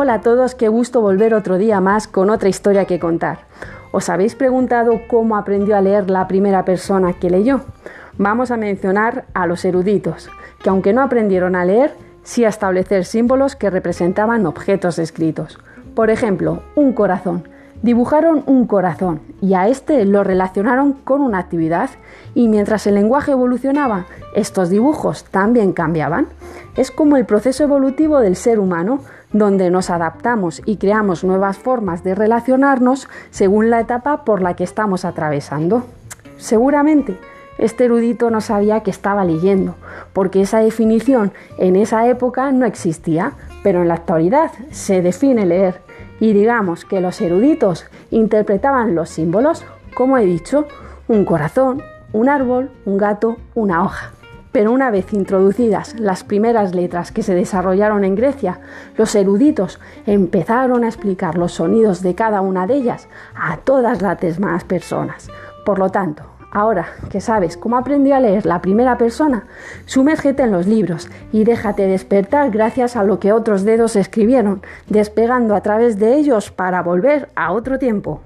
Hola 0.00 0.14
a 0.14 0.20
todos, 0.20 0.54
qué 0.54 0.68
gusto 0.68 1.00
volver 1.00 1.34
otro 1.34 1.58
día 1.58 1.80
más 1.80 2.06
con 2.06 2.30
otra 2.30 2.48
historia 2.48 2.84
que 2.84 3.00
contar. 3.00 3.40
¿Os 3.90 4.08
habéis 4.08 4.36
preguntado 4.36 5.00
cómo 5.08 5.36
aprendió 5.36 5.76
a 5.76 5.80
leer 5.80 6.08
la 6.08 6.28
primera 6.28 6.64
persona 6.64 7.14
que 7.14 7.30
leyó? 7.30 7.62
Vamos 8.16 8.52
a 8.52 8.56
mencionar 8.56 9.24
a 9.34 9.48
los 9.48 9.64
eruditos, 9.64 10.30
que 10.62 10.70
aunque 10.70 10.92
no 10.92 11.02
aprendieron 11.02 11.56
a 11.56 11.64
leer, 11.64 11.94
sí 12.22 12.44
a 12.44 12.48
establecer 12.48 13.06
símbolos 13.06 13.56
que 13.56 13.70
representaban 13.70 14.46
objetos 14.46 15.00
escritos. 15.00 15.58
Por 15.96 16.10
ejemplo, 16.10 16.62
un 16.76 16.92
corazón. 16.92 17.48
Dibujaron 17.82 18.44
un 18.46 18.68
corazón 18.68 19.20
y 19.40 19.54
a 19.54 19.66
este 19.66 20.04
lo 20.04 20.22
relacionaron 20.22 20.92
con 20.92 21.22
una 21.22 21.38
actividad 21.38 21.90
y 22.36 22.46
mientras 22.46 22.86
el 22.86 22.94
lenguaje 22.94 23.32
evolucionaba, 23.32 24.06
estos 24.36 24.70
dibujos 24.70 25.24
también 25.24 25.72
cambiaban. 25.72 26.28
Es 26.76 26.92
como 26.92 27.16
el 27.16 27.24
proceso 27.24 27.64
evolutivo 27.64 28.20
del 28.20 28.36
ser 28.36 28.60
humano, 28.60 29.00
donde 29.32 29.70
nos 29.70 29.90
adaptamos 29.90 30.62
y 30.64 30.76
creamos 30.76 31.24
nuevas 31.24 31.58
formas 31.58 32.02
de 32.02 32.14
relacionarnos 32.14 33.08
según 33.30 33.70
la 33.70 33.80
etapa 33.80 34.24
por 34.24 34.42
la 34.42 34.54
que 34.54 34.64
estamos 34.64 35.04
atravesando. 35.04 35.84
Seguramente 36.38 37.18
este 37.58 37.86
erudito 37.86 38.30
no 38.30 38.40
sabía 38.40 38.80
que 38.84 38.90
estaba 38.90 39.24
leyendo, 39.24 39.74
porque 40.12 40.40
esa 40.40 40.60
definición 40.60 41.32
en 41.58 41.74
esa 41.74 42.06
época 42.06 42.52
no 42.52 42.64
existía, 42.64 43.32
pero 43.64 43.82
en 43.82 43.88
la 43.88 43.94
actualidad 43.94 44.52
se 44.70 45.02
define 45.02 45.44
leer. 45.44 45.80
Y 46.20 46.32
digamos 46.32 46.84
que 46.84 47.00
los 47.00 47.20
eruditos 47.20 47.86
interpretaban 48.12 48.94
los 48.94 49.10
símbolos, 49.10 49.64
como 49.94 50.18
he 50.18 50.24
dicho, 50.24 50.66
un 51.08 51.24
corazón, 51.24 51.82
un 52.12 52.28
árbol, 52.28 52.70
un 52.84 52.96
gato, 52.96 53.36
una 53.54 53.82
hoja. 53.82 54.12
Pero 54.58 54.72
una 54.72 54.90
vez 54.90 55.12
introducidas 55.12 55.94
las 56.00 56.24
primeras 56.24 56.74
letras 56.74 57.12
que 57.12 57.22
se 57.22 57.32
desarrollaron 57.32 58.02
en 58.02 58.16
Grecia, 58.16 58.58
los 58.96 59.14
eruditos 59.14 59.78
empezaron 60.04 60.82
a 60.82 60.88
explicar 60.88 61.38
los 61.38 61.52
sonidos 61.52 62.02
de 62.02 62.16
cada 62.16 62.40
una 62.40 62.66
de 62.66 62.74
ellas 62.74 63.06
a 63.36 63.58
todas 63.58 64.02
las 64.02 64.18
demás 64.18 64.64
personas. 64.64 65.28
Por 65.64 65.78
lo 65.78 65.90
tanto, 65.90 66.24
ahora 66.50 66.88
que 67.08 67.20
sabes 67.20 67.56
cómo 67.56 67.76
aprendió 67.76 68.16
a 68.16 68.20
leer 68.20 68.46
la 68.46 68.60
primera 68.60 68.98
persona, 68.98 69.46
sumérgete 69.86 70.42
en 70.42 70.50
los 70.50 70.66
libros 70.66 71.08
y 71.30 71.44
déjate 71.44 71.86
despertar 71.86 72.50
gracias 72.50 72.96
a 72.96 73.04
lo 73.04 73.20
que 73.20 73.32
otros 73.32 73.62
dedos 73.62 73.94
escribieron, 73.94 74.62
despegando 74.88 75.54
a 75.54 75.60
través 75.60 76.00
de 76.00 76.16
ellos 76.16 76.50
para 76.50 76.82
volver 76.82 77.28
a 77.36 77.52
otro 77.52 77.78
tiempo. 77.78 78.22